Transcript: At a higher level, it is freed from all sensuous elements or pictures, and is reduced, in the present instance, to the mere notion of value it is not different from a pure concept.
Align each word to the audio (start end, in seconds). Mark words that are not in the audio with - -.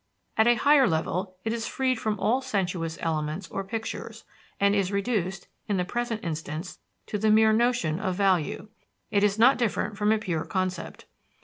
At 0.35 0.47
a 0.47 0.55
higher 0.55 0.87
level, 0.89 1.35
it 1.43 1.53
is 1.53 1.67
freed 1.67 1.99
from 1.99 2.19
all 2.19 2.41
sensuous 2.41 2.97
elements 3.01 3.47
or 3.49 3.63
pictures, 3.63 4.23
and 4.59 4.73
is 4.73 4.91
reduced, 4.91 5.47
in 5.67 5.77
the 5.77 5.85
present 5.85 6.23
instance, 6.23 6.79
to 7.05 7.19
the 7.19 7.29
mere 7.29 7.53
notion 7.53 7.99
of 7.99 8.15
value 8.15 8.69
it 9.11 9.23
is 9.23 9.37
not 9.37 9.59
different 9.59 9.99
from 9.99 10.11
a 10.11 10.17
pure 10.17 10.43
concept. 10.45 11.05